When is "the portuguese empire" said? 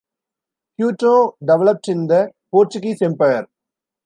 2.07-3.45